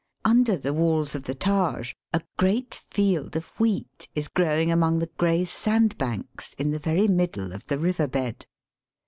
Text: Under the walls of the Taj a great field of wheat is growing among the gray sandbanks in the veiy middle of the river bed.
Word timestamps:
Under 0.25 0.57
the 0.57 0.73
walls 0.73 1.13
of 1.13 1.21
the 1.25 1.35
Taj 1.35 1.93
a 2.11 2.23
great 2.35 2.73
field 2.87 3.35
of 3.35 3.45
wheat 3.59 4.09
is 4.15 4.29
growing 4.29 4.71
among 4.71 4.97
the 4.97 5.11
gray 5.19 5.45
sandbanks 5.45 6.53
in 6.57 6.71
the 6.71 6.79
veiy 6.79 7.07
middle 7.07 7.53
of 7.53 7.67
the 7.67 7.77
river 7.77 8.07
bed. 8.07 8.47